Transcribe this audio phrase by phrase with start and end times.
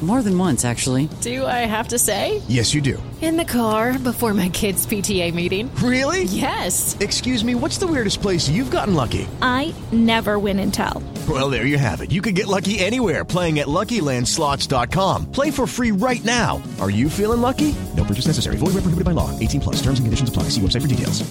[0.00, 1.08] More than once, actually.
[1.22, 2.40] Do I have to say?
[2.46, 3.02] Yes, you do.
[3.20, 5.74] In the car before my kids' PTA meeting.
[5.82, 6.22] Really?
[6.22, 6.96] Yes.
[7.00, 9.26] Excuse me, what's the weirdest place you've gotten lucky?
[9.42, 11.02] I never win and tell.
[11.28, 12.12] Well, there you have it.
[12.12, 15.32] You can get lucky anywhere playing at LuckyLandSlots.com.
[15.32, 16.62] Play for free right now.
[16.80, 17.74] Are you feeling lucky?
[17.96, 18.56] No purchase necessary.
[18.56, 19.36] Void where prohibited by law.
[19.40, 19.76] 18 plus.
[19.82, 20.44] Terms and conditions apply.
[20.44, 21.28] See website for details.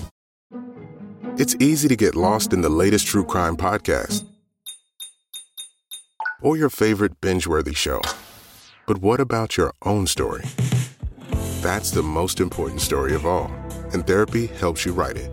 [1.40, 4.26] It's easy to get lost in the latest true crime podcast
[6.41, 8.01] or your favorite binge-worthy show.
[8.88, 10.46] But what about your own story?
[11.62, 13.52] That's the most important story of all,
[13.94, 15.29] and therapy helps you write it.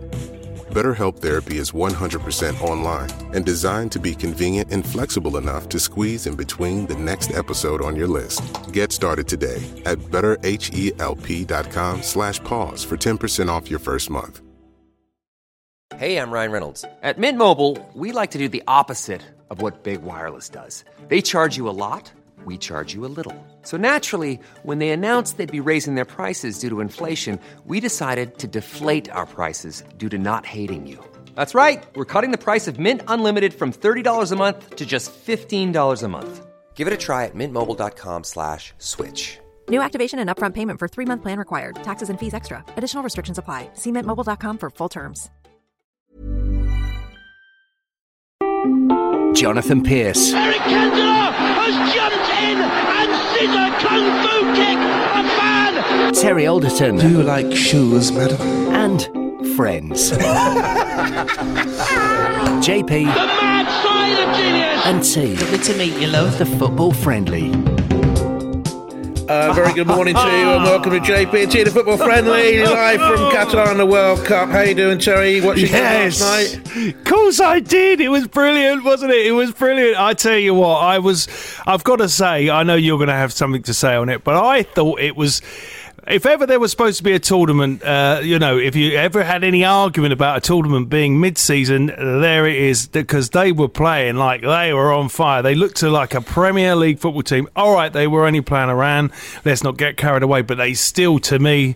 [0.71, 6.27] BetterHelp Therapy is 100% online and designed to be convenient and flexible enough to squeeze
[6.27, 8.41] in between the next episode on your list.
[8.73, 14.41] Get started today at betterhelp.com slash pause for 10% off your first month.
[15.95, 16.83] Hey, I'm Ryan Reynolds.
[17.03, 20.83] At Mint Mobile, we like to do the opposite of what Big Wireless does.
[21.07, 22.11] They charge you a lot,
[22.45, 23.33] we charge you a little.
[23.61, 28.37] So naturally, when they announced they'd be raising their prices due to inflation, we decided
[28.39, 30.99] to deflate our prices due to not hating you.
[31.35, 31.81] That's right.
[31.95, 36.07] We're cutting the price of Mint Unlimited from $30 a month to just $15 a
[36.09, 36.45] month.
[36.75, 39.39] Give it a try at mintmobile.com slash switch.
[39.69, 41.75] New activation and upfront payment for three month plan required.
[41.77, 42.63] Taxes and fees extra.
[42.75, 43.69] Additional restrictions apply.
[43.73, 45.29] See mintmobile.com for full terms.
[49.35, 52.57] Jonathan Pearce Eric Cantona has jumped in
[52.99, 55.73] and scissor kung fu kick a fan.
[56.13, 58.39] Terry Alderton Do you like shoes, madam?
[58.73, 59.01] and
[59.55, 60.11] friends.
[62.65, 64.85] JP The mad side of genius.
[64.85, 66.37] and T, Good to meet you, love.
[66.37, 67.51] the football friendly.
[69.27, 73.17] Uh, very good morning to you and welcome to JPT, the football friendly, live from
[73.31, 74.49] Qatar and the World Cup.
[74.49, 75.41] How you doing, Terry?
[75.41, 76.21] Watching Yes.
[76.21, 76.93] last night?
[76.93, 78.01] Of course I did.
[78.01, 79.25] It was brilliant, wasn't it?
[79.25, 79.99] It was brilliant.
[79.99, 81.27] I tell you what, I was.
[81.65, 84.23] I've got to say, I know you're going to have something to say on it,
[84.23, 85.41] but I thought it was.
[86.07, 89.23] If ever there was supposed to be a tournament, uh, you know, if you ever
[89.23, 94.15] had any argument about a tournament being mid-season, there it is because they were playing
[94.15, 95.41] like they were on fire.
[95.41, 97.49] They looked to like a Premier League football team.
[97.55, 99.11] All right, they were only playing around.
[99.45, 101.75] Let's not get carried away, but they still, to me,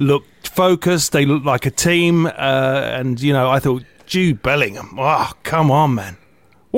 [0.00, 1.12] looked focused.
[1.12, 4.96] They looked like a team, uh, and you know, I thought Jude Bellingham.
[4.98, 6.16] Oh, come on, man!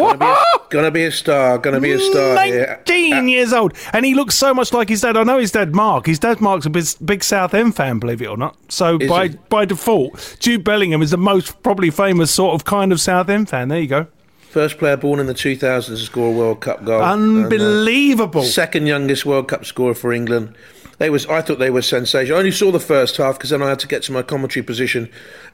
[0.00, 0.70] What?
[0.70, 2.80] Gonna be a star, gonna be a star here.
[2.86, 5.16] 19 years old, and he looks so much like his dad.
[5.16, 6.06] I know his dad, Mark.
[6.06, 8.56] His dad, Mark's a big, big Southend fan, believe it or not.
[8.68, 9.36] So Is by he?
[9.48, 13.68] by default, Jude Bellingham is the most probably famous sort of kind of Southend fan.
[13.68, 14.06] There you go.
[14.50, 17.00] First player born in the 2000s to score a World Cup goal.
[17.02, 18.42] And, uh, Unbelievable.
[18.42, 20.54] second youngest World Cup scorer for England.
[21.00, 22.36] They was, I thought they were sensational.
[22.36, 24.62] I only saw the first half because then I had to get to my commentary
[24.62, 25.10] position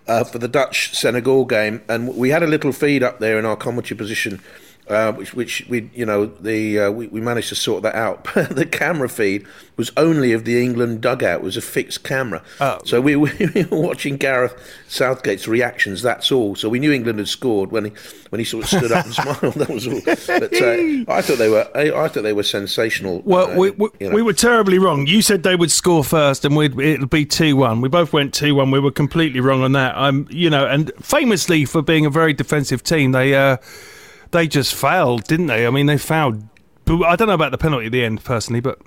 [0.08, 3.46] uh, for the Dutch Senegal game, and we had a little feed up there in
[3.46, 4.42] our commentary position.
[4.88, 8.22] Uh, which, which we, you know, the uh, we, we managed to sort that out.
[8.34, 9.44] the camera feed
[9.76, 12.40] was only of the England dugout; it was a fixed camera.
[12.60, 12.78] Oh.
[12.84, 14.54] So we, we were watching Gareth
[14.86, 16.02] Southgate's reactions.
[16.02, 16.54] That's all.
[16.54, 17.92] So we knew England had scored when he
[18.30, 19.54] when he sort of stood up and smiled.
[19.54, 20.00] That was all.
[20.04, 23.22] But uh, I thought they were I, I thought they were sensational.
[23.24, 24.14] Well, uh, we, we, you know.
[24.14, 25.08] we were terribly wrong.
[25.08, 27.80] You said they would score first, and we'd, it'll be two one.
[27.80, 28.70] We both went two one.
[28.70, 29.96] We were completely wrong on that.
[29.96, 33.56] Um, you know, and famously for being a very defensive team, they uh,
[34.36, 35.66] they just failed, didn't they?
[35.66, 36.42] I mean, they fouled.
[36.88, 38.78] I don't know about the penalty at the end, personally, but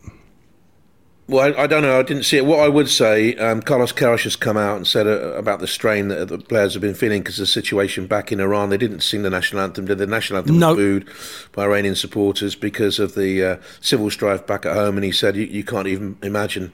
[1.28, 2.00] Well, I, I don't know.
[2.00, 2.46] I didn't see it.
[2.46, 5.68] What I would say, um, Carlos Queiroz has come out and said uh, about the
[5.68, 8.70] strain that the players have been feeling because of the situation back in Iran.
[8.70, 9.86] They didn't sing the national anthem.
[9.86, 10.70] Did the national anthem No.
[10.70, 11.10] was booed
[11.52, 14.96] by Iranian supporters because of the uh, civil strife back at home.
[14.98, 16.72] And he said, you, you can't even imagine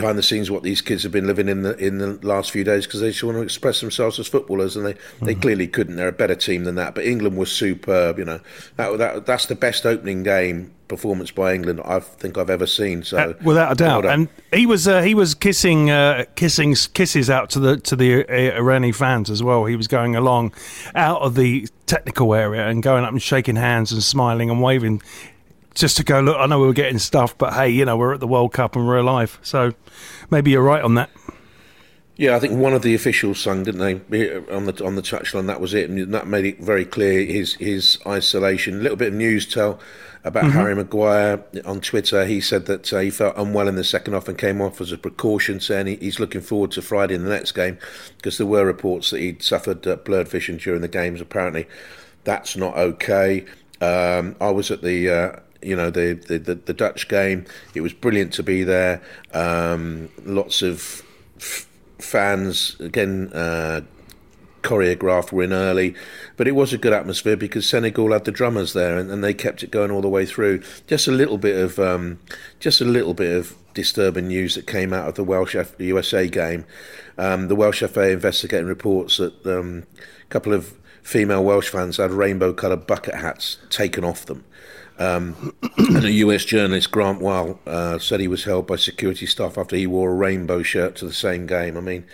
[0.00, 2.62] behind the scenes what these kids have been living in the in the last few
[2.62, 5.96] days because they just want to express themselves as footballers, and they, they clearly couldn't.
[5.96, 6.94] They're a better team than that.
[6.94, 8.18] But England was superb.
[8.18, 8.40] You know,
[8.76, 13.02] that, that that's the best opening game performance by England I think I've ever seen.
[13.02, 14.06] So Uh, without a doubt.
[14.06, 18.24] and he was uh, he was kissing uh, kissing kisses out to the to the
[18.24, 19.64] uh, Irani fans as well.
[19.64, 20.52] He was going along
[20.94, 25.02] out of the technical area and going up and shaking hands and smiling and waving.
[25.78, 28.14] Just to go, look, I know we were getting stuff, but hey, you know, we're
[28.14, 29.38] at the World Cup and we're alive.
[29.42, 29.72] So
[30.28, 31.08] maybe you're right on that.
[32.16, 35.46] Yeah, I think one of the officials sung, didn't they, on the on the touchline?
[35.46, 38.80] That was it, and that made it very clear his his isolation.
[38.80, 39.78] A little bit of news tell
[40.24, 40.50] about Mhm.
[40.50, 42.26] Harry Maguire on Twitter.
[42.26, 44.90] He said that uh, he felt unwell in the second half and came off as
[44.90, 47.78] a precaution, saying he, he's looking forward to Friday in the next game
[48.16, 51.20] because there were reports that he'd suffered uh, blurred vision during the games.
[51.20, 51.68] Apparently,
[52.24, 53.44] that's not okay.
[53.80, 55.08] Um, I was at the.
[55.08, 55.32] Uh,
[55.62, 57.44] you know the, the, the, the Dutch game.
[57.74, 59.02] It was brilliant to be there.
[59.32, 61.02] Um, lots of
[61.36, 61.66] f-
[61.98, 63.32] fans again.
[63.32, 63.82] Uh,
[64.62, 65.94] choreographed were in early,
[66.36, 69.32] but it was a good atmosphere because Senegal had the drummers there and, and they
[69.32, 70.62] kept it going all the way through.
[70.86, 72.18] Just a little bit of um,
[72.60, 76.28] just a little bit of disturbing news that came out of the Welsh F- USA
[76.28, 76.64] game.
[77.16, 79.84] Um, the Welsh FA investigating reports that um,
[80.22, 84.44] a couple of female Welsh fans had rainbow coloured bucket hats taken off them.
[84.98, 89.56] Um, and a US journalist, Grant Wahl, uh, said he was held by security staff
[89.56, 91.76] after he wore a rainbow shirt to the same game.
[91.76, 92.04] I mean,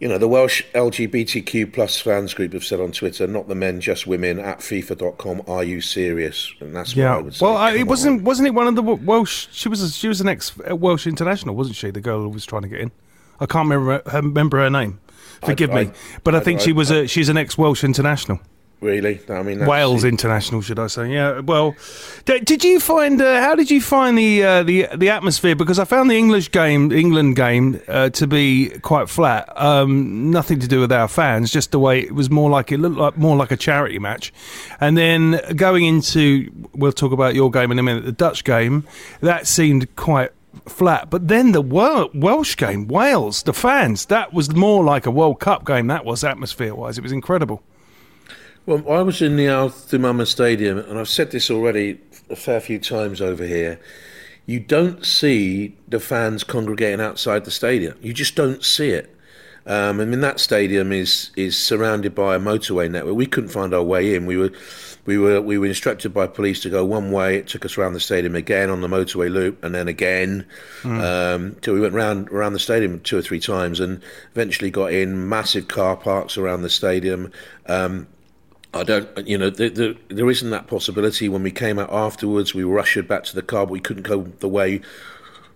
[0.00, 3.80] you know, the Welsh LGBTQ plus fans group have said on Twitter, not the men,
[3.80, 6.52] just women, at FIFA.com, are you serious?
[6.60, 7.18] And that's what I Yeah.
[7.20, 7.44] would say.
[7.44, 9.48] Well, I, it wasn't wasn't it one of the Welsh?
[9.50, 11.90] She was a, she was an ex Welsh international, wasn't she?
[11.90, 12.92] The girl who was trying to get in.
[13.40, 15.00] I can't remember her, remember her name.
[15.44, 15.90] Forgive I- me,
[16.24, 18.38] but I, I- think I- she was a she's an ex Welsh international.
[18.80, 19.20] Really?
[19.28, 21.12] I mean, that's, Wales international, should I say?
[21.12, 21.40] Yeah.
[21.40, 21.74] Well,
[22.26, 23.20] d- did you find?
[23.20, 25.56] Uh, how did you find the uh, the the atmosphere?
[25.56, 29.50] Because I found the English game, England game, uh, to be quite flat.
[29.60, 32.78] Um, nothing to do with our fans, just the way it was more like it
[32.78, 34.32] looked like more like a charity match.
[34.80, 38.04] And then going into, we'll talk about your game in a minute.
[38.04, 38.86] The Dutch game
[39.22, 40.30] that seemed quite
[40.68, 41.10] flat.
[41.10, 45.40] But then the Wel- Welsh game, Wales, the fans, that was more like a World
[45.40, 45.88] Cup game.
[45.88, 46.96] That was atmosphere wise.
[46.96, 47.60] It was incredible.
[48.68, 51.98] Well, I was in the Al Thumama Stadium, and I've said this already
[52.28, 53.80] a fair few times over here.
[54.44, 57.96] You don't see the fans congregating outside the stadium.
[58.02, 59.16] You just don't see it.
[59.64, 63.14] Um, I mean, that stadium is is surrounded by a motorway network.
[63.14, 64.26] We couldn't find our way in.
[64.26, 64.52] We were
[65.06, 67.38] we were we were instructed by police to go one way.
[67.38, 70.44] It took us around the stadium again on the motorway loop, and then again.
[70.84, 74.92] Um, till we went round around the stadium two or three times, and eventually got
[74.92, 77.32] in massive car parks around the stadium.
[77.64, 78.06] Um,
[78.74, 81.28] I don't, you know, the, the, there isn't that possibility.
[81.28, 84.02] When we came out afterwards, we were ushered back to the car, but we couldn't
[84.02, 84.82] go the way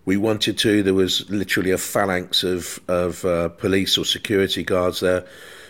[0.05, 0.83] we wanted to.
[0.83, 5.27] There was literally a phalanx of of uh, police or security guards there,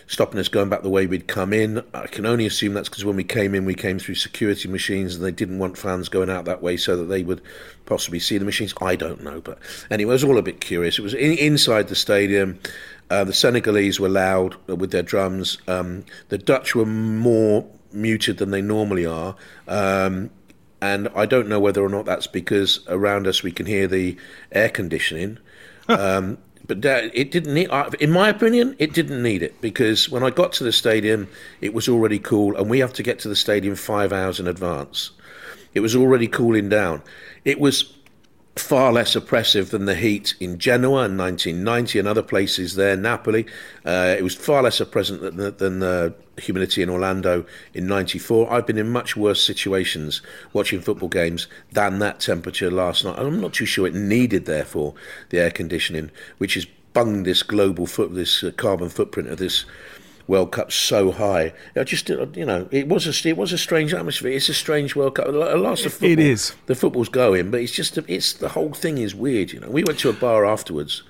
[0.06, 1.82] stopping us going back the way we'd come in.
[1.92, 5.16] I can only assume that's because when we came in, we came through security machines,
[5.16, 7.42] and they didn't want fans going out that way so that they would
[7.86, 8.72] possibly see the machines.
[8.80, 9.58] I don't know, but
[9.90, 10.98] anyway, it was all a bit curious.
[10.98, 12.60] It was in, inside the stadium.
[13.10, 15.58] Uh, the Senegalese were loud with their drums.
[15.68, 19.36] Um, the Dutch were more muted than they normally are.
[19.68, 20.30] Um,
[20.80, 24.16] and I don't know whether or not that's because around us we can hear the
[24.50, 25.38] air conditioning.
[25.88, 27.70] um, but that, it didn't need,
[28.00, 31.28] in my opinion, it didn't need it because when I got to the stadium,
[31.60, 34.46] it was already cool, and we have to get to the stadium five hours in
[34.46, 35.10] advance.
[35.74, 37.02] It was already cooling down.
[37.44, 37.94] It was
[38.56, 43.46] far less oppressive than the heat in Genoa in 1990 and other places there, Napoli.
[43.84, 48.52] Uh, it was far less oppressive than, the- than the humidity in Orlando in 94.
[48.52, 50.20] I've been in much worse situations
[50.52, 53.18] watching football games than that temperature last night.
[53.18, 54.94] I'm not too sure it needed, therefore,
[55.30, 59.64] the air conditioning, which has bunged this global foot, this uh, carbon footprint of this
[60.26, 61.52] World Cup so high.
[61.76, 64.32] I just, uh, you know, it was a it was a strange atmosphere.
[64.32, 65.28] It's a strange World Cup.
[65.28, 66.54] Last, the football, It is.
[66.66, 69.52] The football's going, but it's just it's the whole thing is weird.
[69.52, 71.02] You know, we went to a bar afterwards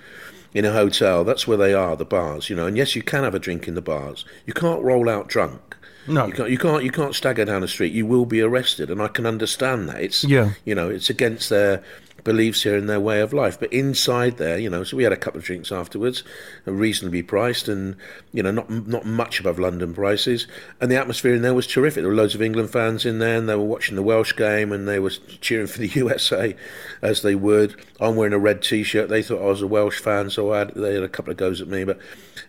[0.55, 1.25] in a hotel.
[1.25, 2.51] That's where they are, the bars.
[2.51, 4.25] You know, and yes, you can have a drink in the bars.
[4.47, 5.77] You can't roll out drunk.
[6.09, 6.27] No.
[6.27, 7.93] You can't, you can't, you can't stagger down the street.
[7.93, 10.01] You will be arrested, and I can understand that.
[10.03, 10.55] It's, Yeah.
[10.65, 11.81] you know, it's against their
[12.25, 13.59] beliefs here and their way of life.
[13.59, 16.23] But inside there, you know, so we had a couple of drinks afterwards,
[16.67, 17.97] uh, reasonably priced, and
[18.33, 20.47] you know, not not much above London prices.
[20.81, 22.03] And the atmosphere in there was terrific.
[22.03, 24.73] There were loads of England fans in there, and they were watching the Welsh game,
[24.73, 25.11] and they were
[25.41, 26.57] cheering for the USA
[27.01, 27.75] as they would.
[28.01, 29.09] I'm wearing a red T-shirt.
[29.09, 31.37] They thought I was a Welsh fan, so I had, they had a couple of
[31.37, 31.85] goes at me.
[31.85, 31.99] But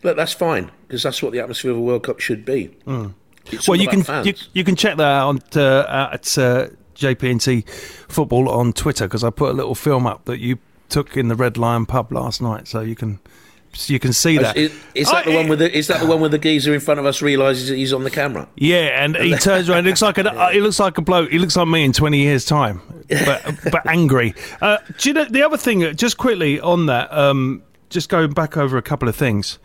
[0.04, 2.70] look, that's fine because that's what the atmosphere of a World Cup should be.
[2.86, 3.14] Mm.
[3.52, 7.68] It's well, you can you, you can check that out on, uh, at uh, JPNT
[8.10, 10.58] Football on Twitter because I put a little film up that you
[10.90, 13.20] took in the Red Lion pub last night, so you can
[13.88, 14.56] you can see that.
[14.56, 15.76] Is, is that I- the one with the?
[15.76, 18.04] Is that the one where the geezer in front of us realizes that he's on
[18.04, 18.48] the camera?
[18.56, 19.86] Yeah, and he turns around.
[19.86, 20.50] It looks like a.
[20.54, 21.32] He looks like a bloke.
[21.32, 24.36] He looks like me in twenty years' time, but but angry.
[24.62, 25.96] Uh, do you know the other thing?
[25.96, 27.12] Just quickly on that.
[27.12, 29.58] Um, just going back over a couple of things.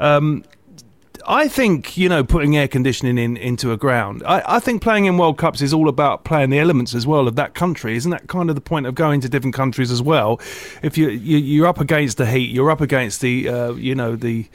[0.00, 0.44] Um,
[1.26, 4.22] I think you know putting air conditioning in into a ground.
[4.26, 7.26] I, I think playing in World Cups is all about playing the elements as well
[7.26, 7.96] of that country.
[7.96, 10.40] Isn't that kind of the point of going to different countries as well?
[10.82, 14.16] If you, you you're up against the heat, you're up against the uh, you know
[14.16, 14.46] the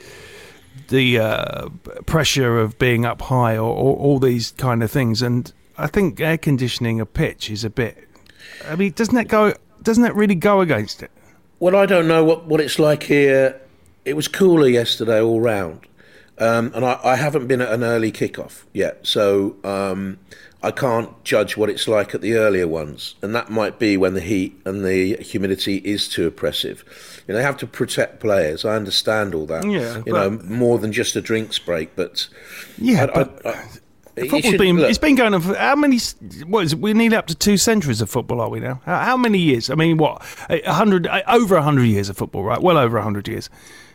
[0.88, 1.68] the uh,
[2.06, 5.22] pressure of being up high or, or all these kind of things.
[5.22, 8.08] And I think air conditioning a pitch is a bit.
[8.68, 9.54] I mean, doesn't that go?
[9.82, 11.10] Doesn't that really go against it?
[11.58, 13.60] Well, I don't know what, what it's like here.
[14.04, 15.86] It was cooler yesterday all round.
[16.40, 20.18] Um, and I, I, haven't been at an early kickoff yet, so um,
[20.62, 23.14] I can't judge what it's like at the earlier ones.
[23.20, 26.82] And that might be when the heat and the humidity is too oppressive.
[27.28, 28.64] You know, they have to protect players.
[28.64, 29.66] I understand all that.
[29.66, 32.26] Yeah, you know, more than just a drinks break, but
[32.78, 33.46] yeah, I, but.
[33.46, 33.64] I,
[34.28, 35.98] Football's been, look, it's been going on for how many?
[36.44, 36.78] What is it?
[36.78, 38.82] We're nearly up to two centuries of football, are we now?
[38.84, 39.70] How, how many years?
[39.70, 40.20] I mean, what?
[40.50, 42.60] A hundred, over a hundred years of football, right?
[42.60, 43.48] Well over a hundred years.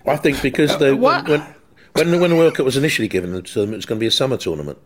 [0.07, 1.54] I think because the when, when,
[1.95, 4.07] when, when the World Cup was initially given to them, it was going to be
[4.07, 4.77] a summer tournament.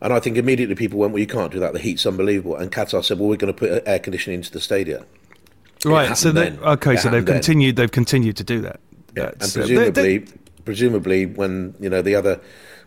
[0.00, 1.72] And I think immediately people went, well, you can't do that.
[1.72, 2.56] The heat's unbelievable.
[2.56, 5.04] And Qatar said, well, we're going to put air conditioning into the stadium.
[5.84, 6.16] Right.
[6.16, 7.76] So they, okay, it so they've continued.
[7.76, 8.80] They've continued to do that.
[9.16, 9.26] Yeah.
[9.26, 10.32] That's, and presumably, uh, they, they,
[10.64, 12.40] presumably, when you know the other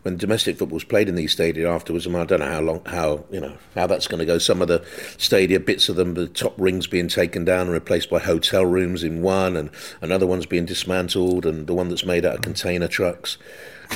[0.07, 2.81] when domestic football's played in these stadia afterwards, I, mean, I don't know how long,
[2.85, 4.37] how you know how that's going to go.
[4.37, 4.81] Some of the
[5.17, 9.03] stadia bits of them, the top rings being taken down and replaced by hotel rooms
[9.03, 12.87] in one, and another one's being dismantled, and the one that's made out of container
[12.87, 13.37] trucks.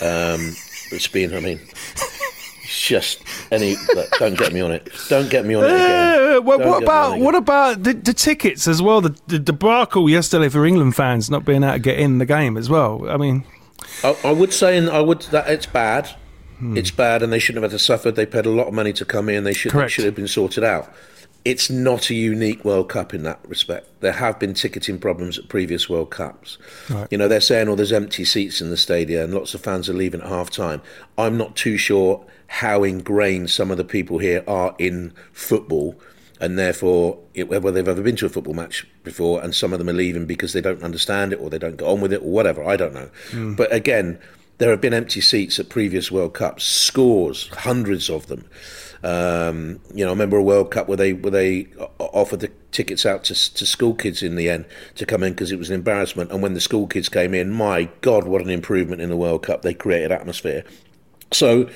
[0.02, 0.54] Um,
[0.92, 1.62] it's been, I mean.
[2.68, 3.76] just any.
[4.20, 4.90] Don't get me on it.
[5.08, 6.36] Don't get me on it again.
[6.36, 9.00] Uh, what, what about what about the, the, tickets as well?
[9.00, 12.58] The, the debacle yesterday for England fans not being able to get in the game
[12.58, 13.10] as well.
[13.10, 13.46] I mean,
[14.04, 16.16] I, I would say, and I would that it's bad.
[16.60, 16.78] Hmm.
[16.78, 18.12] It's bad, and they shouldn't have had to suffer.
[18.12, 19.44] They paid a lot of money to come in.
[19.44, 20.94] They should they should have been sorted out.
[21.44, 23.88] It's not a unique World Cup in that respect.
[24.02, 26.60] There have been ticketing problems at previous World Cups.
[26.88, 27.08] Right.
[27.10, 29.90] You know, they're saying, "Oh, there's empty seats in the stadium, and lots of fans
[29.90, 30.82] are leaving at half time."
[31.18, 36.00] I'm not too sure how ingrained some of the people here are in football
[36.42, 39.80] and therefore it, whether they've ever been to a football match before and some of
[39.80, 42.22] them are leaving because they don't understand it or they don't get on with it
[42.22, 43.10] or whatever i don't know.
[43.30, 43.56] Mm.
[43.56, 44.20] but again
[44.58, 48.46] there have been empty seats at previous world cups scores hundreds of them.
[49.04, 51.68] Um, you know i remember a world cup where they where they
[51.98, 55.52] offered the tickets out to, to school kids in the end to come in because
[55.52, 56.32] it was an embarrassment.
[56.32, 59.44] And when the school kids came in my god what an improvement in the world
[59.44, 59.64] cup.
[59.64, 60.64] They created atmosphere
[61.32, 61.70] so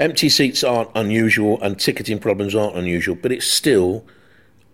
[0.00, 4.04] empty seats aren't unusual and ticketing problems aren't unusual, but it's still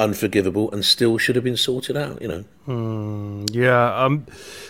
[0.00, 2.44] unforgivable and still should have been sorted out, you know.
[2.66, 4.26] Mm, yeah, um,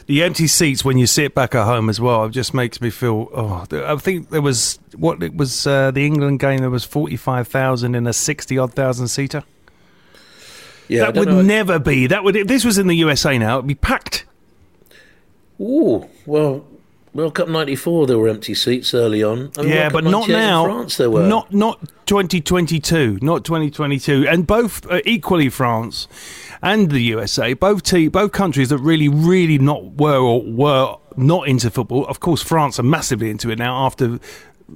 [0.07, 2.91] the empty seats when you sit back at home as well, it just makes me
[2.91, 3.29] feel.
[3.35, 6.59] Oh, I think there was what it was uh, the England game.
[6.59, 9.45] There was forty five thousand in a sixty odd thousand seater.
[10.89, 11.43] Yeah, that would know.
[11.43, 12.07] never be.
[12.07, 14.25] That would if this was in the USA now, it'd be packed.
[15.61, 16.65] Oh well,
[17.19, 19.51] World Cup '94, there were empty seats early on.
[19.59, 20.65] I mean, yeah, but not now.
[20.65, 26.07] France, there were not not 2022, not 2022, and both uh, equally France
[26.63, 31.49] and the USA, both te- both countries that really, really not were or were not
[31.49, 32.07] into football.
[32.07, 34.21] Of course, France are massively into it now after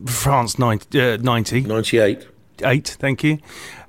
[0.07, 1.61] France 90, uh, 90.
[1.61, 2.27] 98
[2.65, 2.97] eight.
[2.99, 3.39] Thank you.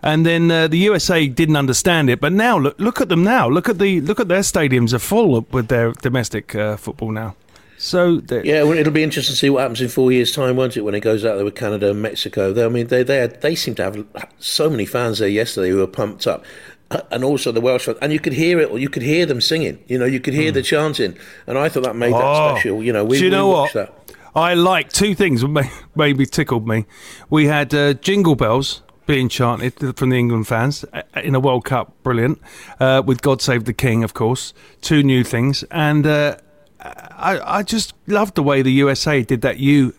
[0.03, 3.49] And then uh, the USA didn't understand it, but now look look at them now.
[3.49, 7.35] Look at the look at their stadiums are full with their domestic uh, football now.
[7.83, 10.77] So yeah, well, it'll be interesting to see what happens in four years' time, won't
[10.77, 10.81] it?
[10.85, 13.55] When it goes out there with Canada and Mexico, they, I mean, they they they
[13.55, 16.45] seem to have so many fans there yesterday who were pumped up,
[17.11, 19.41] and also the Welsh fans, and you could hear it, or you could hear them
[19.41, 19.83] singing.
[19.87, 20.53] You know, you could hear mm.
[20.53, 22.19] the chanting, and I thought that made oh.
[22.19, 22.81] that special.
[22.81, 23.73] You know, we, Do you know what?
[23.73, 23.93] That.
[24.33, 25.43] I like two things
[25.93, 26.85] maybe tickled me.
[27.29, 31.65] We had uh, jingle bells being chanted from the England fans uh, in a World
[31.65, 32.39] Cup, brilliant.
[32.79, 36.37] Uh, with "God Save the King," of course, two new things, and uh,
[36.83, 39.93] I, I just loved the way the USA did that USA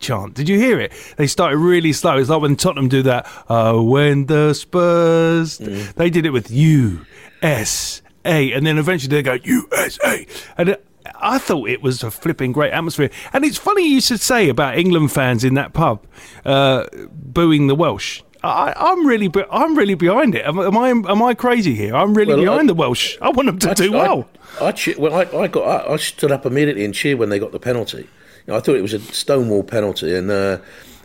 [0.00, 0.34] chant.
[0.34, 0.92] Did you hear it?
[1.16, 2.18] They started really slow.
[2.18, 3.26] It's like when Tottenham do that.
[3.48, 5.58] Oh, when the Spurs.
[5.58, 5.94] Mm.
[5.94, 8.02] They did it with USA.
[8.24, 10.26] And then eventually they go USA.
[10.58, 10.84] And it,
[11.16, 13.10] I thought it was a flipping great atmosphere.
[13.32, 16.04] And it's funny you should say about England fans in that pub
[16.44, 18.22] uh, booing the Welsh.
[18.44, 20.44] I, am really, I'm really behind it.
[20.44, 21.94] Am, am, I, am I crazy here?
[21.94, 23.16] I'm really well, behind I, the Welsh.
[23.20, 24.28] I want them to I, do well.
[24.60, 27.98] I, well, I, got, I, stood up immediately and cheered when they got the penalty.
[27.98, 28.08] You
[28.48, 30.58] know, I thought it was a stonewall penalty, and uh,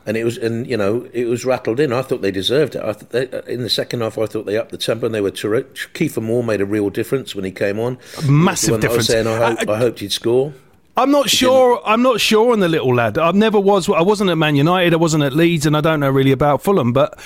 [0.08, 1.94] and it was, and you know, it was rattled in.
[1.94, 2.82] I thought they deserved it.
[2.82, 5.22] I they, uh, in the second half, I thought they upped the tempo and they
[5.22, 5.76] were terrific.
[5.94, 8.00] Kiefer Moore made a real difference when he came on.
[8.28, 9.10] Massive difference.
[9.10, 10.54] I, saying, I, hope, I hoped he'd score.
[10.98, 11.80] I'm not sure.
[11.86, 13.20] I'm not sure on the little lad.
[13.20, 13.88] I never was.
[13.88, 14.94] I wasn't at Man United.
[14.94, 16.92] I wasn't at Leeds, and I don't know really about Fulham.
[16.92, 17.20] But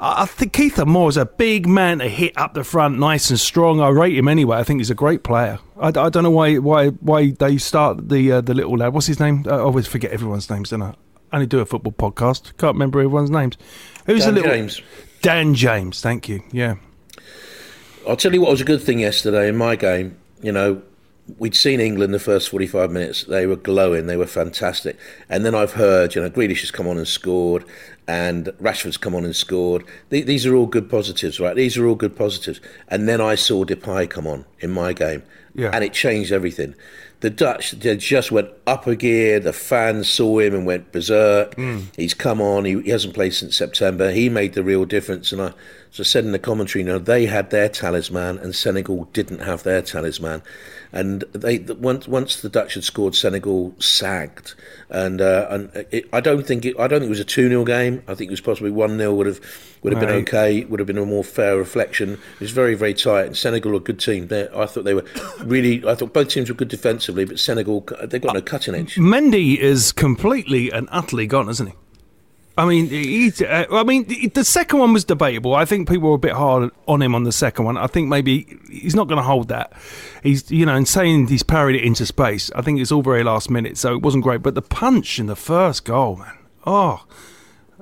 [0.00, 3.30] I I think Keith Moore is a big man to hit up the front, nice
[3.30, 3.80] and strong.
[3.80, 4.58] I rate him anyway.
[4.58, 5.60] I think he's a great player.
[5.80, 8.92] I, I don't know why why why they start the uh, the little lad.
[8.92, 9.44] What's his name?
[9.46, 10.94] I always forget everyone's names, don't I?
[11.30, 12.56] I only do a football podcast.
[12.58, 13.56] Can't remember everyone's names.
[14.06, 14.82] Who's Dan the little James.
[15.22, 16.00] Dan James.
[16.00, 16.42] Thank you.
[16.50, 16.74] Yeah.
[18.06, 20.18] I'll tell you what was a good thing yesterday in my game.
[20.42, 20.82] You know,
[21.38, 23.24] we'd seen England the first 45 minutes.
[23.24, 24.06] They were glowing.
[24.06, 24.96] They were fantastic.
[25.28, 27.64] And then I've heard, you know, Grealish has come on and scored,
[28.08, 29.84] and Rashford's come on and scored.
[30.10, 31.54] Th- these are all good positives, right?
[31.56, 32.60] These are all good positives.
[32.88, 35.22] And then I saw Depay come on in my game,
[35.54, 35.70] Yeah.
[35.72, 36.74] and it changed everything.
[37.20, 39.38] The Dutch they just went up a gear.
[39.38, 41.54] The fans saw him and went berserk.
[41.54, 41.84] Mm.
[41.96, 42.64] He's come on.
[42.64, 44.10] He, he hasn't played since September.
[44.10, 45.30] He made the real difference.
[45.30, 45.52] And I,
[45.92, 49.38] as I said in the commentary, you know, they had their talisman, and Senegal didn't
[49.38, 50.42] have their talisman.
[50.92, 54.54] And they th- once once the Dutch had scored, Senegal sagged.
[54.90, 57.48] And uh, and it, I don't think it, I don't think it was a two
[57.48, 58.02] 0 game.
[58.06, 59.40] I think it was possibly one 0 would have
[59.82, 60.28] would have been Right.
[60.28, 60.64] okay.
[60.64, 62.12] Would have been a more fair reflection.
[62.12, 63.26] It was very very tight.
[63.26, 64.26] And Senegal are a good team.
[64.28, 65.06] They, I thought they were
[65.44, 65.82] really.
[65.88, 68.96] I thought both teams were good defensively, but Senegal they've got no cutting edge.
[68.96, 71.74] Mendy is completely and utterly gone, isn't he?
[72.58, 74.04] I mean, he's, uh, I mean,
[74.34, 75.54] the second one was debatable.
[75.54, 77.78] I think people were a bit hard on him on the second one.
[77.78, 79.72] I think maybe he's not going to hold that.
[80.22, 82.50] He's, you know, and saying he's parried it into space.
[82.54, 84.42] I think it's all very last minute, so it wasn't great.
[84.42, 86.36] But the punch in the first goal, man.
[86.66, 87.04] Oh,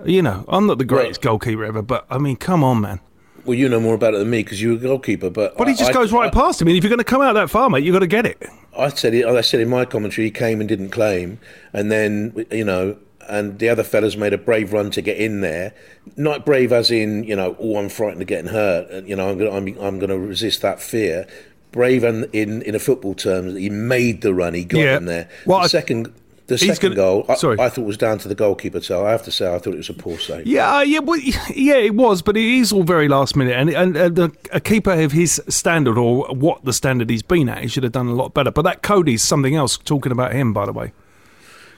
[0.05, 3.01] you know, I'm not the greatest goalkeeper ever, but I mean, come on, man.
[3.45, 5.31] Well, you know more about it than me because you were a goalkeeper.
[5.31, 6.67] But But he just I- goes right I- past him.
[6.67, 8.25] I mean, if you're going to come out that far, mate, you've got to get
[8.25, 8.41] it.
[8.79, 9.27] I said it.
[9.27, 11.41] I said in my commentary, he came and didn't claim,
[11.73, 12.97] and then you know,
[13.31, 15.73] and the other fellas made a brave run to get in there.
[16.17, 18.91] Not brave as in you know, oh, I'm frightened of getting hurt.
[18.91, 21.27] and, You know, I'm gonna, I'm, I'm going to resist that fear.
[21.73, 24.55] Brave in in, in a football terms, he made the run.
[24.55, 24.97] He got Yeah.
[24.97, 25.29] in there.
[25.47, 26.13] Well, the I- second,
[26.49, 27.61] the second gonna- goal, I, sorry.
[27.61, 28.81] I thought was down to the goalkeeper.
[28.81, 30.49] So I have to say, I thought it was a poor save.
[30.49, 31.17] Yeah, uh, yeah, well,
[31.55, 34.59] yeah, it was, but it is all very last minute, and and, and the, a
[34.59, 38.09] keeper of his standard or what the standard he's been at, he should have done
[38.09, 38.51] a lot better.
[38.51, 39.79] But that Cody's something else.
[39.79, 40.93] Talking about him, by the way.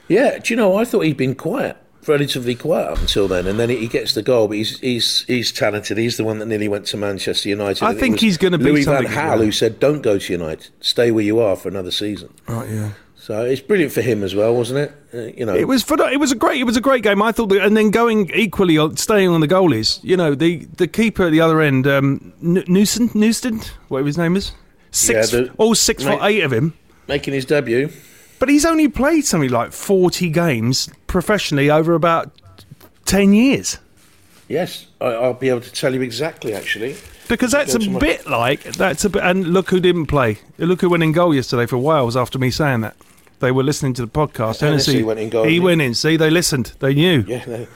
[0.07, 0.75] Yeah, do you know?
[0.77, 4.21] I thought he'd been quiet, relatively quiet up until then, and then he gets the
[4.21, 4.47] goal.
[4.47, 5.97] But he's he's he's talented.
[5.97, 7.83] He's the one that nearly went to Manchester United.
[7.83, 10.69] I think he's gonna be Louis Van Gaal who said, "Don't go to United.
[10.81, 12.89] Stay where you are for another season." Right, yeah.
[13.15, 14.91] So it's brilliant for him as well, wasn't it?
[15.13, 17.21] Uh, you know, It was for, it was a great it was a great game.
[17.21, 20.03] I thought, that, and then going equally on, staying on the goalies.
[20.03, 24.35] You know, the the keeper at the other end, um, Newson, Newston, whatever his name
[24.35, 24.51] is,
[24.91, 26.73] six, Yeah, the- all six mate- foot eight of him.
[27.07, 27.89] making his debut.
[28.43, 32.29] But he's only played something like forty games professionally over about
[33.05, 33.77] ten years.
[34.49, 36.53] Yes, I, I'll be able to tell you exactly.
[36.53, 36.97] Actually,
[37.29, 39.23] Because that's a my- bit like that's a bit.
[39.23, 40.39] And look who didn't play.
[40.57, 42.17] Look who went in goal yesterday for Wales.
[42.17, 42.97] After me saying that,
[43.39, 44.59] they were listening to the podcast.
[44.59, 45.93] Hennessy went in goal, He went in.
[45.93, 46.73] See, they listened.
[46.79, 47.23] They knew.
[47.25, 47.45] yeah.
[47.47, 47.67] No.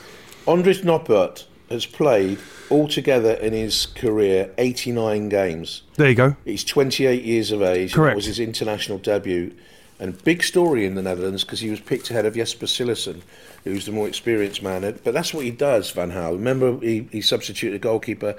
[0.47, 5.83] Andries Noppert has played altogether in his career 89 games.
[5.95, 6.35] There you go.
[6.43, 7.93] He's 28 years of age.
[7.93, 8.15] Correct.
[8.15, 9.53] That was his international debut.
[9.99, 13.21] And big story in the Netherlands because he was picked ahead of Jasper Cillessen,
[13.63, 14.81] who's the more experienced man.
[15.03, 16.33] But that's what he does, Van Gaal.
[16.33, 18.35] Remember, he, he substituted a goalkeeper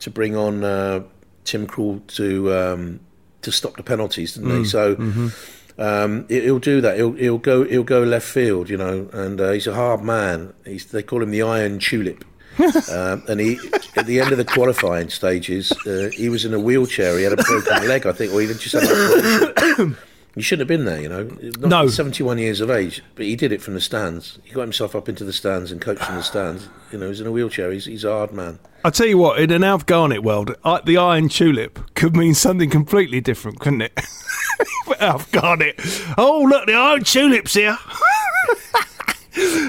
[0.00, 1.02] to bring on uh,
[1.44, 3.00] Tim Krul to um,
[3.40, 4.56] to stop the penalties, didn't he?
[4.56, 5.32] Mm, So mhm.
[5.78, 6.96] um, he- he'll do that.
[6.98, 7.64] He'll, he'll go.
[7.64, 9.08] He'll go left field, you know.
[9.14, 10.52] And uh, he's a hard man.
[10.66, 12.22] He's, they call him the Iron Tulip.
[12.92, 13.56] um, and he,
[13.96, 17.16] at the end of the qualifying stages, uh, he was in a wheelchair.
[17.16, 18.82] He had a broken leg, I think, or he just had.
[18.84, 19.96] A
[20.40, 21.24] he shouldn't have been there, you know.
[21.58, 21.88] Not No.
[21.88, 24.38] 71 years of age, but he did it from the stands.
[24.44, 26.68] He got himself up into the stands and coached from the stands.
[26.90, 27.70] You know, he's in a wheelchair.
[27.70, 28.58] He's, he's a hard man.
[28.82, 32.70] I tell you what, in an Alf Garnett world, the iron tulip could mean something
[32.70, 34.00] completely different, couldn't it?
[35.00, 35.74] Alf Garnett.
[36.16, 37.76] Oh, look, the iron tulip's here.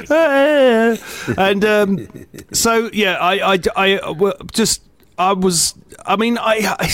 [1.37, 2.07] and um,
[2.53, 4.81] so, yeah, I, I, I well, just,
[5.17, 5.73] I was,
[6.05, 6.89] I mean, I, I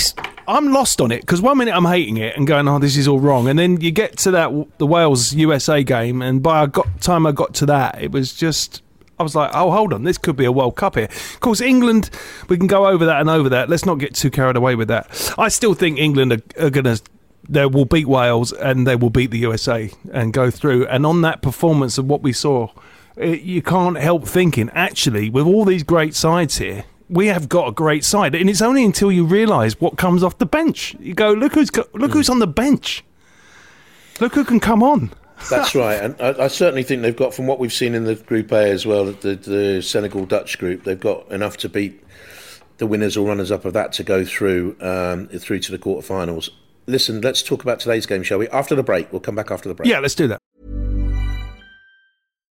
[0.48, 3.08] I'm lost on it because one minute I'm hating it and going, oh, this is
[3.08, 6.84] all wrong, and then you get to that the Wales USA game, and by the
[7.00, 8.82] time I got to that, it was just.
[9.18, 11.06] I was like, oh, hold on, this could be a World Cup here.
[11.06, 12.10] Of course, England,
[12.50, 13.70] we can go over that and over that.
[13.70, 15.34] Let's not get too carried away with that.
[15.38, 17.02] I still think England are, are going to,
[17.48, 20.86] they will beat Wales and they will beat the USA and go through.
[20.88, 22.72] And on that performance of what we saw,
[23.16, 27.68] it, you can't help thinking, actually, with all these great sides here, we have got
[27.68, 28.36] a great side.
[28.36, 30.96] And it's only until you realise what comes off the bench.
[31.00, 33.04] You go, look who's, got, look who's on the bench.
[34.20, 35.12] Look who can come on.
[35.50, 38.16] That's right, and I, I certainly think they've got, from what we've seen in the
[38.16, 42.02] Group A as well, the, the Senegal Dutch group, they've got enough to beat
[42.78, 46.50] the winners or runners up of that to go through um, through to the quarterfinals.
[46.88, 48.48] Listen, let's talk about today's game, shall we?
[48.48, 49.90] After the break, we'll come back after the break.
[49.90, 50.42] Yeah, let's do that.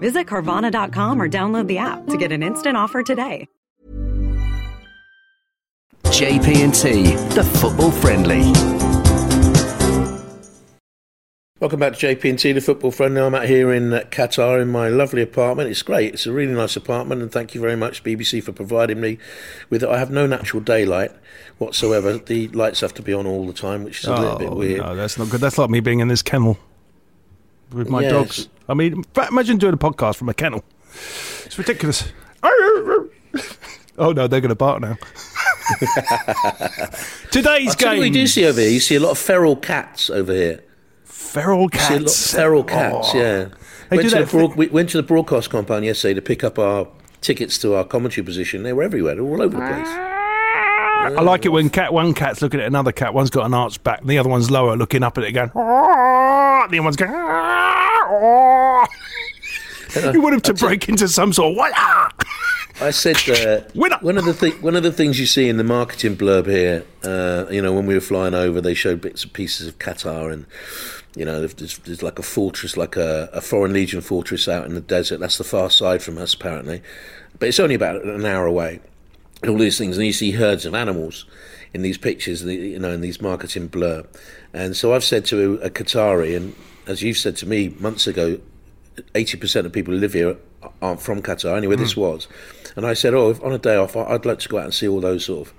[0.00, 3.46] Visit Carvana.com or download the app to get an instant offer today.
[6.04, 7.02] JP&T,
[7.34, 8.42] the football friendly.
[11.60, 13.16] Welcome back to JP&T, the football friend.
[13.18, 15.68] I'm out here in uh, Qatar in my lovely apartment.
[15.70, 16.14] It's great.
[16.14, 19.18] It's a really nice apartment, and thank you very much, BBC, for providing me
[19.68, 19.88] with it.
[19.88, 21.12] I have no natural daylight
[21.58, 22.16] whatsoever.
[22.18, 24.56] The lights have to be on all the time, which is a little bit Oh,
[24.56, 24.80] weird.
[24.80, 25.40] No, that's not good.
[25.42, 26.58] That's like me being in this kennel
[27.72, 28.12] with my Yes.
[28.12, 28.48] dogs.
[28.68, 30.64] I mean, imagine doing a podcast from a kennel.
[31.44, 32.10] It's ridiculous.
[32.42, 33.08] oh
[33.98, 34.96] no, they're going to bark now.
[37.30, 37.98] Today's game.
[37.98, 38.70] what you do see over here.
[38.70, 40.64] You see a lot of feral cats over here.
[41.04, 42.32] Feral You see a lot of cats.
[42.34, 43.18] feral cats, Oh.
[43.18, 43.48] yeah.
[43.88, 46.58] They Went to, the broad, we went to the broadcast compound yesterday to pick up
[46.60, 46.86] our
[47.20, 48.62] tickets to our commentary position.
[48.62, 49.16] They were everywhere.
[49.16, 50.09] They were all over the place.
[51.02, 53.14] I like it when cat one cat's looking at another cat.
[53.14, 55.50] One's got an arched back, and the other one's lower, looking up at it, going.
[55.54, 57.12] "Ah," The other one's going.
[57.14, 58.86] "Ah."
[60.12, 61.72] you want him to break into some sort of what?
[62.80, 65.64] I said uh, one of the thi- one of the things you see in the
[65.64, 66.84] marketing blurb here.
[67.02, 70.32] Uh, you know, when we were flying over, they showed bits and pieces of Qatar,
[70.32, 70.46] and
[71.16, 74.74] you know, there's, there's like a fortress, like a, a Foreign Legion fortress out in
[74.74, 75.18] the desert.
[75.18, 76.82] That's the far side from us, apparently,
[77.38, 78.80] but it's only about an hour away.
[79.46, 81.24] All these things, and you see herds of animals
[81.72, 84.04] in these pictures, you know, in these marketing blur.
[84.52, 86.54] And so I've said to a Qatari, and
[86.86, 88.40] as you've said to me months ago,
[89.14, 90.36] 80% of people who live here
[90.82, 91.56] aren't from Qatar.
[91.56, 92.00] Anyway, this hmm.
[92.00, 92.28] was.
[92.76, 94.74] And I said, oh, if on a day off, I'd like to go out and
[94.74, 95.54] see all those sort of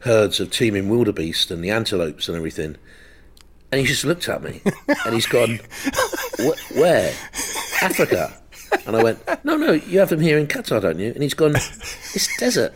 [0.00, 2.76] herds of teeming wildebeest and the antelopes and everything.
[3.72, 4.62] And he just looked at me
[5.04, 5.58] and he's gone,
[6.74, 7.12] where?
[7.82, 8.40] Africa.
[8.86, 11.12] And I went, no, no, you have them here in Qatar, don't you?
[11.12, 12.72] And he's gone, it's desert.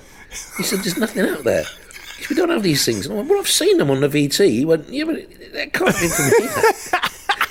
[0.56, 1.64] He said, there's nothing out there.
[2.18, 3.06] He said, we don't have these things.
[3.06, 4.48] And I went, well, I've seen them on the VT.
[4.50, 5.16] He went, yeah, but
[5.52, 7.00] that can't be from here.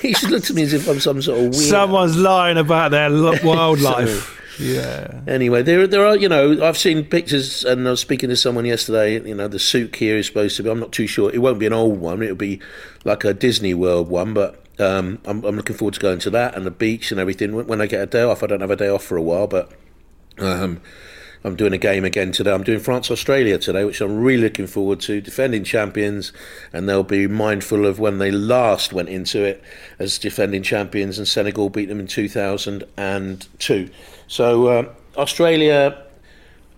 [0.00, 1.54] he just looked at me as if I'm some sort of weird.
[1.54, 3.10] Someone's lying about their
[3.44, 4.36] wildlife.
[4.58, 5.20] yeah.
[5.26, 8.64] Anyway, there there are you know I've seen pictures and I was speaking to someone
[8.64, 9.20] yesterday.
[9.26, 10.70] You know the souk here is supposed to be.
[10.70, 11.30] I'm not too sure.
[11.32, 12.22] It won't be an old one.
[12.22, 12.60] It'll be
[13.04, 14.34] like a Disney World one.
[14.34, 17.54] But um, I'm I'm looking forward to going to that and the beach and everything.
[17.54, 19.22] When- When I get a day off, I don't have a day off for a
[19.22, 19.70] while, but
[20.38, 20.80] um,
[21.42, 22.52] I'm doing a game again today.
[22.52, 25.20] I'm doing France Australia today, which I'm really looking forward to.
[25.20, 26.32] Defending champions,
[26.72, 29.62] and they'll be mindful of when they last went into it
[29.98, 33.90] as defending champions, and Senegal beat them in 2002.
[34.28, 36.04] So um, Australia.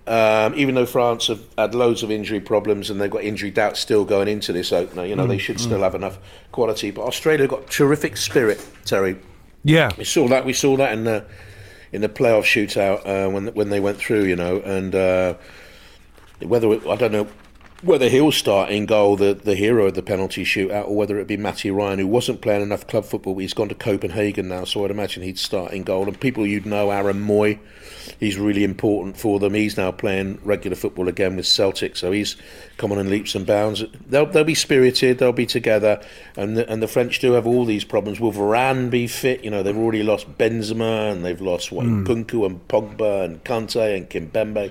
[0.04, 3.78] Um, even though France have had loads of injury problems and they've got injury doubts
[3.78, 5.60] still going into this opener, you know, they Mm, should mm.
[5.60, 6.18] still have enough
[6.50, 6.90] quality.
[6.90, 9.14] But Australia got terrific spirit, Terry.
[9.62, 9.92] Yeah.
[9.96, 10.44] We saw that.
[10.44, 11.24] We saw that in the
[11.92, 14.24] in the playoff shootout uh, when when they went through.
[14.24, 15.34] You know, and uh,
[16.40, 17.28] whether it, I don't know
[17.82, 21.26] whether he'll start in goal, the the hero of the penalty shootout, or whether it
[21.26, 23.34] be Matty Ryan, who wasn't playing enough club football.
[23.34, 26.06] But he's gone to Copenhagen now, so I'd imagine he'd start in goal.
[26.08, 27.58] And people you'd know, Aaron Mooy.
[28.18, 29.54] He's really important for them.
[29.54, 32.36] He's now playing regular football again with Celtic, so he's
[32.76, 33.84] come on in leaps and bounds.
[34.08, 35.18] They'll, they'll be spirited.
[35.18, 36.04] They'll be together,
[36.36, 38.20] and the, and the French do have all these problems.
[38.20, 39.44] Will Varane be fit?
[39.44, 42.06] You know, they've already lost Benzema, and they've lost what Mm.
[42.06, 44.70] Nkunku and Pogba and Kante and Kimpembe.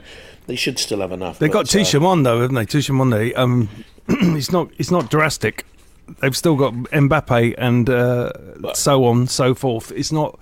[0.52, 1.40] They should still have enough.
[1.40, 2.66] They but, got Tchouaméni though, haven't they?
[2.66, 3.70] Tchouaméni, um,
[4.10, 5.66] it's not it's not drastic.
[6.20, 8.34] They've still got Mbappe and uh,
[8.74, 9.94] so on, so forth.
[9.94, 10.38] It's not.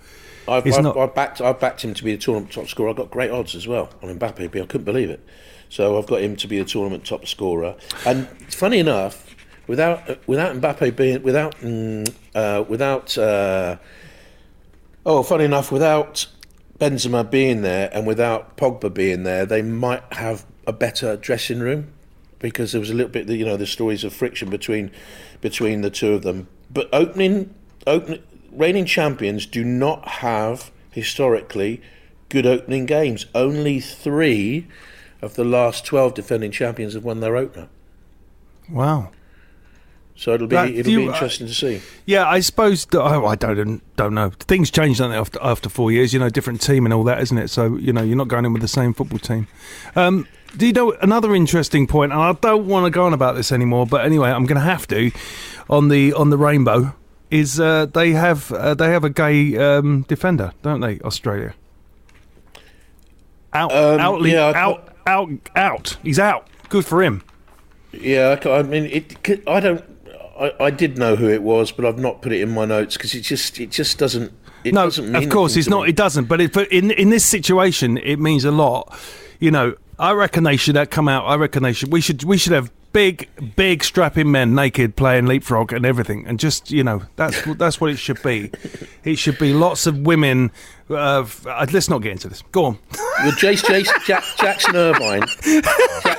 [0.47, 0.97] I've, it's I've, not.
[0.97, 2.89] I've backed I've backed him to be the tournament top scorer.
[2.89, 4.51] I got great odds as well on Mbappe.
[4.51, 5.23] but I couldn't believe it.
[5.69, 7.75] So I've got him to be the tournament top scorer.
[8.03, 9.35] And funny enough,
[9.67, 13.77] without uh, without Mbappe being without mm, uh, without uh,
[15.05, 16.25] oh, funny enough, without
[16.79, 21.91] Benzema being there and without Pogba being there, they might have a better dressing room
[22.39, 24.91] because there was a little bit, you know, the stories of friction between
[25.41, 26.47] between the two of them.
[26.71, 27.53] But opening,
[27.85, 31.81] opening, reigning champions do not have historically
[32.29, 33.25] good opening games.
[33.35, 34.67] Only three
[35.21, 37.67] of the last twelve defending champions have won their opener.
[38.69, 39.11] Wow.
[40.19, 41.79] So it'll be That- it'll you- be interesting to see.
[42.05, 42.85] Yeah, I suppose.
[42.93, 44.31] Oh, I don't don't know.
[44.41, 46.11] Things change don't they, after after four years.
[46.13, 47.47] You know, different team and all that, isn't it?
[47.49, 49.47] So you know, you're not going in with the same football team.
[49.95, 50.27] Um,
[50.57, 52.11] do you know another interesting point?
[52.11, 54.65] And I don't want to go on about this anymore, but anyway, I'm going to
[54.65, 55.09] have to.
[55.69, 56.93] On the on the rainbow
[57.31, 60.99] is uh, they have uh, they have a gay um, defender, don't they?
[60.99, 61.53] Australia.
[63.53, 65.97] Out, Um, outly, yeah, out, out, out.
[66.03, 66.47] He's out.
[66.69, 67.23] Good for him.
[67.91, 69.41] Yeah, I I mean, it.
[69.47, 69.83] I don't.
[70.39, 72.95] I, I did know who it was, but I've not put it in my notes
[72.95, 74.31] because it just it just doesn't.
[74.63, 75.83] It no, doesn't mean of course it's not.
[75.83, 75.89] me.
[75.89, 76.25] It doesn't.
[76.25, 78.97] But, it, but in in this situation, it means a lot.
[79.39, 81.25] You know, I reckon they should have come out.
[81.25, 81.91] I reckon they should.
[81.91, 82.23] We should.
[82.23, 86.83] We should have big, big strapping men naked playing leapfrog and everything, and just you
[86.83, 88.51] know, that's that's what it should be.
[89.03, 90.51] It should be lots of women.
[90.89, 92.41] Uh, uh, let's not get into this.
[92.51, 92.79] Go on.
[92.91, 95.23] Well, Jace, Jace, Jack, Jackson Irvine.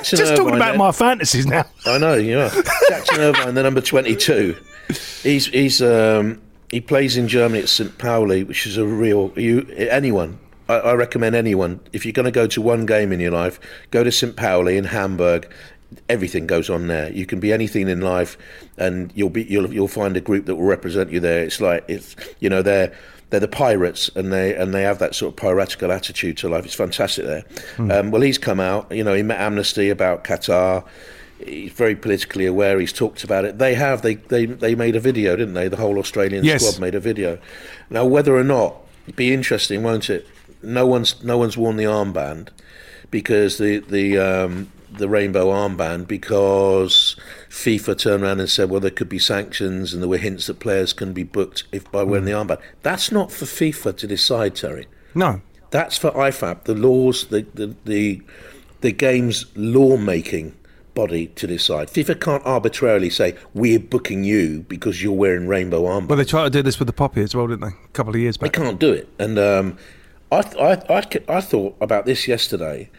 [0.01, 1.65] Jackson Just talking about my fantasies now.
[1.85, 2.49] I know, yeah.
[2.89, 4.57] Jackson Irvine, the number twenty-two.
[5.21, 7.95] He's he's um, he plays in Germany at St.
[7.97, 9.31] Pauli, which is a real.
[9.35, 10.39] You anyone.
[10.67, 13.59] I, I recommend anyone if you're going to go to one game in your life,
[13.91, 14.35] go to St.
[14.35, 15.51] Pauli in Hamburg.
[16.09, 17.11] Everything goes on there.
[17.11, 18.37] You can be anything in life,
[18.77, 21.43] and you'll be you'll you'll find a group that will represent you there.
[21.43, 22.91] It's like it's you know they're
[23.31, 26.65] they're the pirates, and they and they have that sort of piratical attitude to life.
[26.65, 27.43] It's fantastic there.
[27.79, 28.91] Um, well, he's come out.
[28.91, 30.83] You know, he met Amnesty about Qatar.
[31.43, 32.79] He's very politically aware.
[32.79, 33.57] He's talked about it.
[33.57, 34.03] They have.
[34.03, 35.67] They they they made a video, didn't they?
[35.69, 36.63] The whole Australian Yes.
[36.63, 37.39] squad made a video.
[37.89, 40.27] Now, whether or not, it'd be interesting, won't it?
[40.61, 42.49] No one's no one's worn the armband
[43.09, 47.15] because the the um, the rainbow armband because
[47.51, 50.61] FIFA turned around and said, well, there could be sanctions, and there were hints that
[50.61, 52.61] players can be booked if by wearing the armband.
[52.81, 54.87] That's not for FIFA to decide, Terry.
[55.13, 55.41] No.
[55.69, 58.21] That's for IFAB, the laws, the the the,
[58.79, 60.55] the game's lawmaking
[60.93, 61.89] body to decide.
[61.89, 66.07] FIFA can't arbitrarily say we're booking you because you're wearing rainbow armband.
[66.07, 67.75] Well, they tried to do this with the poppy as well, didn't they?
[67.75, 68.53] A couple of years back.
[68.53, 69.09] They can't do it.
[69.19, 69.77] And um,
[70.31, 70.55] I, th-
[70.89, 72.89] I, I, I thought about this yesterday.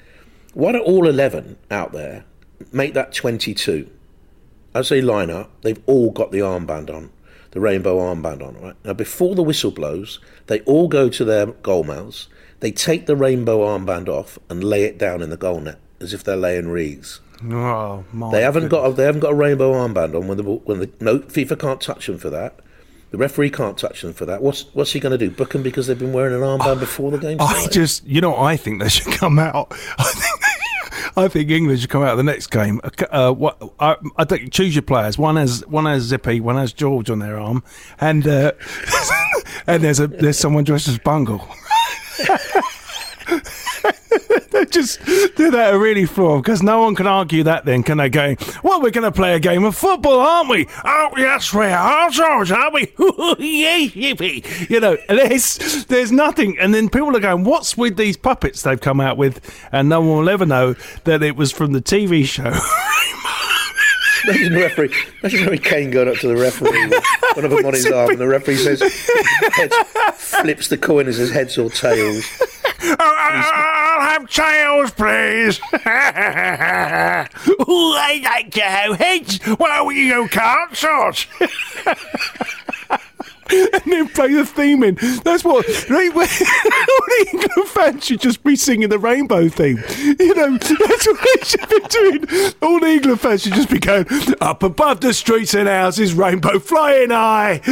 [0.53, 2.25] Why don't all 11 out there
[2.71, 3.91] make that 22?
[4.75, 7.11] As they line up, they've all got the armband on,
[7.51, 8.77] the rainbow armband on, right?
[8.85, 12.29] Now, before the whistle blows, they all go to their goal mouths,
[12.61, 16.15] they take the rainbow armband off and lay it down in the goal net as
[16.15, 17.21] if they're laying wreaths.
[17.45, 18.31] Oh my!
[18.31, 18.83] They haven't goodness.
[18.83, 21.59] got a, they haven't got a rainbow armband on when the when the no FIFA
[21.59, 22.61] can't touch them for that.
[23.11, 24.43] The referee can't touch them for that.
[24.43, 25.31] What's what's he going to do?
[25.31, 27.73] Book them because they've been wearing an armband before the game I started?
[27.73, 29.69] just, you know, I think they should come out.
[29.99, 30.41] I think,
[31.17, 32.81] I think England should come out of the next game.
[33.11, 35.19] Uh, what I, I think choose your players.
[35.19, 37.63] One has one has Zippy, one has George on their arm,
[38.01, 38.53] and uh,
[39.67, 41.47] and there's a there's someone dressed as Bungle.
[44.51, 45.05] they just
[45.37, 47.65] do that really floor because no one can argue that.
[47.65, 48.35] Then can they go?
[48.63, 50.67] Well, we're going to play a game of football, aren't we?
[50.85, 52.87] Oh yes, we are, George, aren't we?
[52.99, 54.71] Yippee!
[54.71, 58.81] You know, there's there's nothing, and then people are going, "What's with these puppets they've
[58.81, 62.25] come out with?" And no one will ever know that it was from the TV
[62.25, 62.53] show.
[64.25, 64.95] Imagine the referee.
[65.23, 67.05] Imagine Harry Kane going up to the referee with
[67.35, 68.81] one of them on his arm, and the referee says,
[69.53, 69.75] heads,
[70.17, 72.25] flips the coin as his heads or tails.
[72.85, 75.61] Oh, I'll have tails, please.
[77.69, 79.39] Ooh, I like to have heads.
[79.57, 81.29] Well, you can't, sort.
[83.73, 84.97] and then play the theme in.
[85.25, 86.29] That's what right, when-
[87.33, 89.83] England fans should just be singing the rainbow theme.
[90.19, 92.53] You know, that's what they should be doing.
[92.63, 94.07] All the England fans should just be going
[94.41, 97.61] up above the streets and houses, rainbow flying high.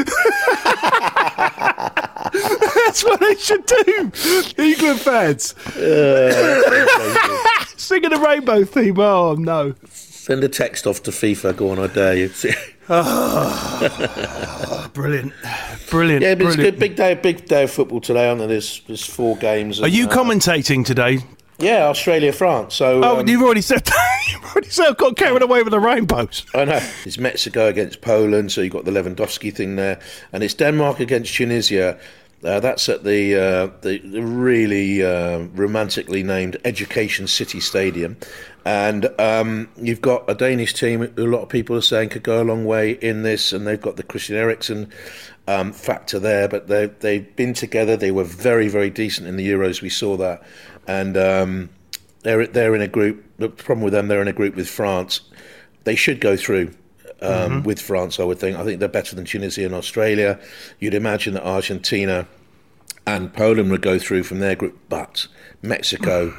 [2.85, 4.12] that's what they should do.
[4.59, 5.55] England fans
[7.77, 8.99] singing the rainbow theme.
[9.01, 9.75] Oh no.
[10.31, 11.57] Send a text off to FIFA.
[11.57, 12.29] Go on, I dare you.
[14.93, 15.33] Brilliant,
[15.90, 16.23] brilliant.
[16.23, 16.57] yeah, but it's brilliant.
[16.57, 16.79] good.
[16.79, 18.47] Big day, big day of football today, aren't there?
[18.47, 19.83] There's, there's four games.
[19.83, 21.19] Are you uh, commentating today?
[21.59, 22.77] Yeah, Australia, France.
[22.77, 24.19] So Oh, um, you've already said that.
[24.33, 26.47] You've already said I got carried away with the rainbows.
[26.55, 26.81] I know.
[27.05, 29.99] It's Mexico against Poland, so you've got the Lewandowski thing there,
[30.33, 31.99] and it's Denmark against Tunisia.
[32.43, 38.16] Uh, that's at the uh, the, the really uh, romantically named Education City Stadium,
[38.64, 41.01] and um, you've got a Danish team.
[41.16, 43.66] who A lot of people are saying could go a long way in this, and
[43.66, 44.90] they've got the Christian Eriksen
[45.49, 46.49] um, factor there.
[46.49, 47.96] But they they've been together.
[47.96, 49.81] They were very very decent in the Euros.
[49.83, 50.42] We saw that,
[50.87, 51.70] and um,
[52.23, 53.25] they're they're in a group.
[53.38, 55.23] The problem with them, they're in a group with France.
[55.85, 56.73] They should go through
[57.23, 57.64] um, Mhm.
[57.64, 58.20] with France.
[58.20, 58.59] I would think.
[58.59, 60.38] I think they're better than Tunisia and Australia.
[60.79, 62.27] You'd imagine that Argentina
[63.07, 65.27] and Poland would go through from their group, but
[65.62, 66.35] Mexico.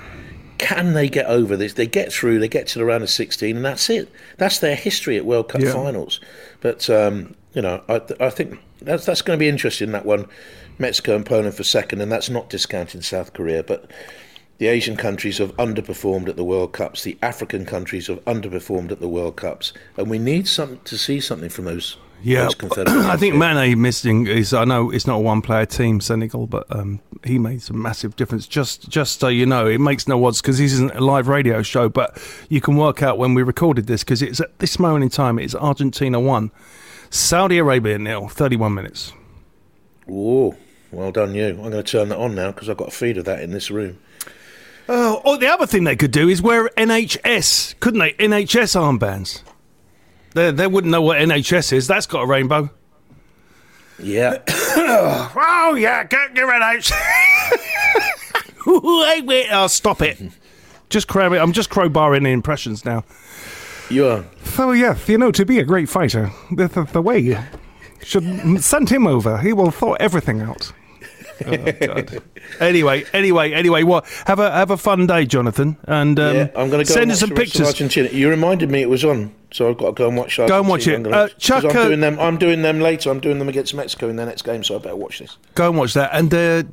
[0.61, 1.73] Can they get over this?
[1.73, 2.37] They get through.
[2.37, 4.09] They get to the round of sixteen, and that's it.
[4.37, 5.73] That's their history at World Cup Yeah.
[5.73, 6.21] finals.
[6.61, 9.91] But um, you know, I, I think that's that's going to be interesting.
[9.91, 10.27] That one,
[10.77, 13.63] Mexico and Poland for second, and that's not discounting South Korea.
[13.63, 13.89] But
[14.59, 17.01] the Asian countries have underperformed at the World Cups.
[17.01, 21.19] The African countries have underperformed at the World Cups, and we need some to see
[21.19, 22.49] something from those Yeah,
[22.87, 23.35] I think.
[23.35, 24.53] Mane missing is.
[24.53, 28.47] I know it's not a one-player team, Senegal, but um, he made some massive difference.
[28.47, 31.61] Just, just so you know, it makes no odds because this isn't a live radio
[31.63, 35.03] show, but you can work out when we recorded this because it's at this moment
[35.03, 35.39] in time.
[35.39, 36.51] It's Argentina one,
[37.09, 39.13] Saudi Arabia nil, thirty-one minutes.
[40.05, 40.55] Whoa,
[40.91, 41.47] well done you.
[41.47, 43.51] I'm going to turn that on now because I've got a feed of that in
[43.51, 43.99] this room.
[44.89, 48.13] Oh, oh, the other thing they could do is wear NHS, couldn't they?
[48.13, 49.41] NHS armbands.
[50.33, 51.87] They they wouldn't know what NHS is.
[51.87, 52.69] That's got a rainbow.
[53.99, 54.39] Yeah.
[54.47, 56.91] oh yeah, get your NHS.
[58.65, 59.47] wait, wait.
[59.51, 60.19] Oh, stop it.
[60.89, 61.33] Just crow.
[61.33, 63.03] I'm just crowbarring the impressions now.
[63.89, 64.25] You are.
[64.43, 67.37] So yes, you know, to be a great fighter, the, the, the way
[68.03, 69.37] should send him over.
[69.37, 70.71] He will thaw everything out.
[71.45, 72.19] Oh,
[72.59, 73.83] anyway, anyway, anyway.
[73.83, 74.07] What?
[74.25, 77.11] Have a have a fun day, Jonathan, and um, yeah, I'm going to go send
[77.11, 77.67] us some the rest of pictures.
[77.67, 78.09] Argentina.
[78.09, 80.37] You reminded me it was on, so I've got to go and watch.
[80.37, 81.05] Go and watch it.
[81.05, 82.19] Uh, Chuck, I'm doing them.
[82.19, 83.09] I'm doing them later.
[83.09, 85.37] I'm doing them against Mexico in their next game, so I better watch this.
[85.55, 86.63] Go and watch that, and uh,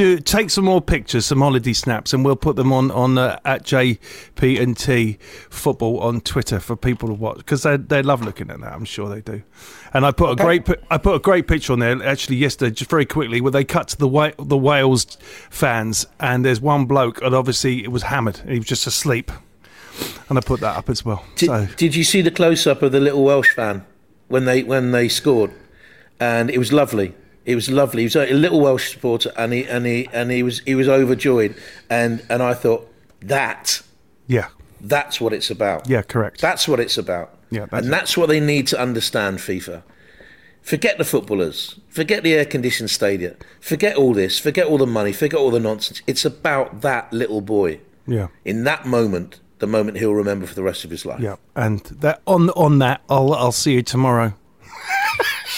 [0.00, 3.38] do take some more pictures, some holiday snaps, and we'll put them on on uh,
[3.44, 5.18] at JP and T
[5.50, 8.72] Football on Twitter for people to watch because they they love looking at that.
[8.72, 9.42] I'm sure they do.
[9.92, 12.90] And I put a great I put a great picture on there actually yesterday, just
[12.90, 15.18] very quickly, where they cut to the Wa- the Wales
[15.50, 19.30] fans, and there's one bloke, and obviously it was hammered, and he was just asleep,
[20.30, 21.26] and I put that up as well.
[21.36, 23.84] Did, so did you see the close up of the little Welsh fan
[24.28, 25.52] when they when they scored?
[26.18, 27.14] And it was lovely.
[27.44, 28.02] It was lovely.
[28.02, 30.88] He was a little Welsh supporter, and he and he and he was he was
[30.88, 31.54] overjoyed.
[31.88, 32.86] And and I thought
[33.22, 33.82] that
[34.26, 34.48] yeah,
[34.80, 35.88] that's what it's about.
[35.88, 36.40] yeah, correct.
[36.40, 37.34] That's what it's about.
[37.50, 39.82] Yeah, that's and that's what they need to understand, FIFA.
[40.62, 41.80] Forget the footballers.
[41.88, 43.34] Forget the air conditioned stadium.
[43.60, 44.38] Forget all this.
[44.38, 45.12] Forget all the money.
[45.12, 46.02] Forget all the nonsense.
[46.06, 47.80] It's about that little boy.
[48.06, 48.28] yeah.
[48.44, 51.20] In that moment, the moment he'll remember for the rest of his life.
[51.20, 54.34] Yeah, and that on on that, I'll I'll see you tomorrow.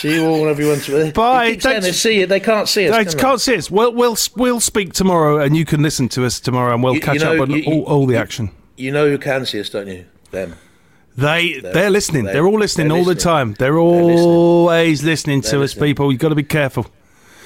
[0.02, 0.80] See you all, everyone.
[1.12, 1.44] Bye.
[1.44, 2.28] They keep saying they see it.
[2.28, 2.96] They can't see us.
[2.96, 3.70] They can can't see us.
[3.70, 7.00] We'll, we'll we'll speak tomorrow, and you can listen to us tomorrow, and we'll You-
[7.00, 8.50] catch you know, up on you- all, all the action.
[8.76, 10.06] You know who can see us, don't you?
[10.32, 10.56] Them.
[11.16, 12.24] They They're- they're listening.
[12.24, 13.54] they're- They're, all listening they're all the time.
[13.60, 15.84] They're always listening, They're to us, listening.
[15.90, 16.10] people.
[16.10, 16.86] You've got to be careful.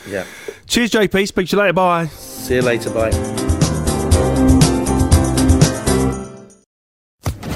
[0.08, 0.24] Yeah.
[0.66, 1.28] Cheers, JP.
[1.28, 1.74] Speak to you later.
[1.74, 2.06] Bye.
[2.06, 2.88] See you later.
[2.88, 3.10] Bye.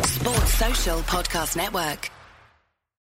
[0.05, 2.11] Sports Social Podcast Network.